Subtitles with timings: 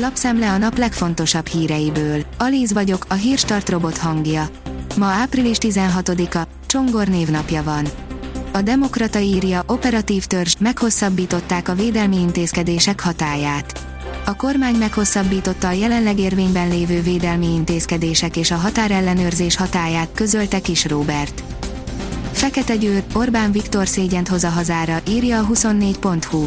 [0.00, 2.24] Lapszemle a nap legfontosabb híreiből.
[2.38, 4.48] Alíz vagyok, a hírstart robot hangja.
[4.96, 7.86] Ma április 16-a, Csongor névnapja van.
[8.52, 13.86] A Demokrata írja, operatív törzs, meghosszabbították a védelmi intézkedések hatáját.
[14.26, 20.84] A kormány meghosszabbította a jelenleg érvényben lévő védelmi intézkedések és a határellenőrzés hatáját, közölte Kis
[20.84, 21.42] Robert.
[22.32, 26.46] Fekete Győr, Orbán Viktor szégyent hoz a hazára, írja a 24.hu.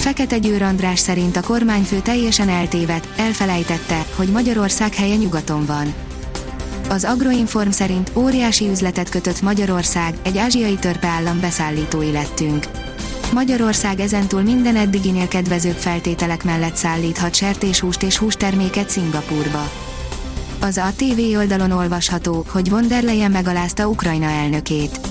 [0.00, 5.94] Fekete Győr András szerint a kormányfő teljesen eltévedt, elfelejtette, hogy Magyarország helye nyugaton van.
[6.88, 12.66] Az Agroinform szerint óriási üzletet kötött Magyarország, egy ázsiai törpeállam beszállítói lettünk.
[13.32, 19.70] Magyarország ezentúl minden eddiginél kedvezőbb feltételek mellett szállíthat sertéshúst és hústerméket Szingapurba.
[20.60, 25.09] Az ATV oldalon olvasható, hogy von der Leyen megalázta Ukrajna elnökét.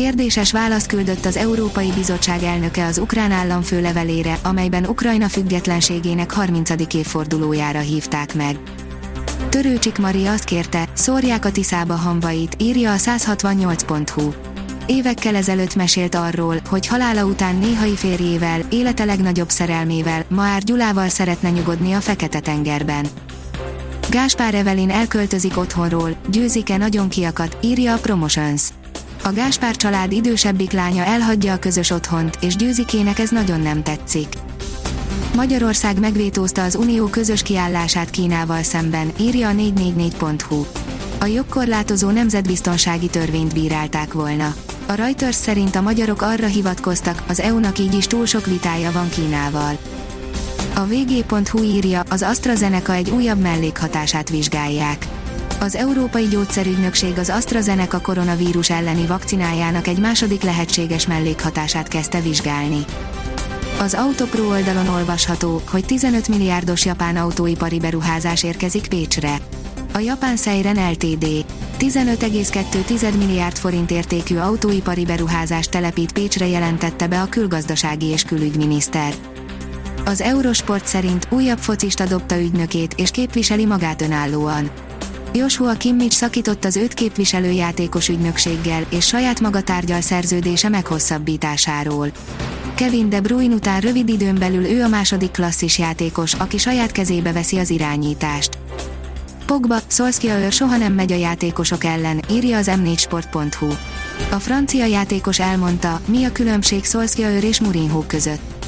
[0.00, 6.70] Kérdéses választ küldött az Európai Bizottság elnöke az ukrán államfő levelére, amelyben Ukrajna függetlenségének 30.
[6.94, 8.58] évfordulójára hívták meg.
[9.48, 14.32] Törőcsik Mari azt kérte, szórják a Tiszába hamvait, írja a 168.hu.
[14.86, 21.50] Évekkel ezelőtt mesélt arról, hogy halála után néhai férjével, élete legnagyobb szerelmével, Maár Gyulával szeretne
[21.50, 23.06] nyugodni a Fekete-tengerben.
[24.10, 28.62] Gáspár Evelin elköltözik otthonról, győzik-e nagyon kiakat, írja a Promotions.
[29.22, 34.28] A Gáspár család idősebbik lánya elhagyja a közös otthont, és győzikének ez nagyon nem tetszik.
[35.34, 40.64] Magyarország megvétózta az Unió közös kiállását Kínával szemben, írja a 444.hu.
[41.20, 44.54] A jogkorlátozó nemzetbiztonsági törvényt bírálták volna.
[44.86, 49.08] A Reuters szerint a magyarok arra hivatkoztak, az EU-nak így is túl sok vitája van
[49.08, 49.78] Kínával.
[50.74, 55.06] A vg.hu írja, az AstraZeneca egy újabb mellékhatását vizsgálják.
[55.60, 62.84] Az Európai Gyógyszerügynökség az AstraZeneca koronavírus elleni vakcinájának egy második lehetséges mellékhatását kezdte vizsgálni.
[63.80, 69.36] Az Autopro oldalon olvasható, hogy 15 milliárdos japán autóipari beruházás érkezik Pécsre.
[69.92, 71.26] A japán Seiren Ltd.
[71.78, 79.14] 15,2 milliárd forint értékű autóipari beruházást telepít Pécsre jelentette be a külgazdasági és külügyminiszter.
[80.04, 84.70] Az Eurosport szerint újabb focista dobta ügynökét és képviseli magát önállóan.
[85.32, 92.10] Joshua Kimmich szakított az őt képviselő játékos ügynökséggel, és saját maga tárgyal szerződése meghosszabbításáról.
[92.74, 97.32] Kevin De Bruyne után rövid időn belül ő a második klasszis játékos, aki saját kezébe
[97.32, 98.58] veszi az irányítást.
[99.46, 103.68] Pogba, Solskjaer soha nem megy a játékosok ellen, írja az m4sport.hu.
[104.30, 108.66] A francia játékos elmondta, mi a különbség Solskjaer és Mourinho között.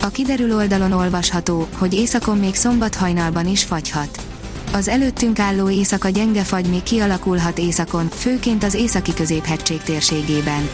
[0.00, 4.33] A kiderül oldalon olvasható, hogy északon még szombat hajnalban is fagyhat.
[4.74, 10.68] Az előttünk álló éjszaka gyenge fagy még kialakulhat északon, főként az északi középhegység térségében.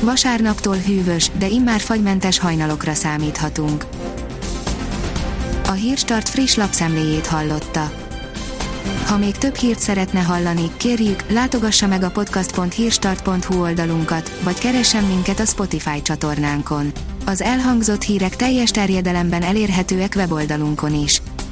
[0.00, 3.86] Vasárnaptól hűvös, de immár fagymentes hajnalokra számíthatunk.
[5.66, 7.92] A Hírstart friss lapszemléjét hallotta.
[9.06, 15.40] Ha még több hírt szeretne hallani, kérjük, látogassa meg a podcast.hírstart.hu oldalunkat, vagy keressen minket
[15.40, 16.92] a Spotify csatornánkon.
[17.26, 21.22] Az elhangzott hírek teljes terjedelemben elérhetőek weboldalunkon is.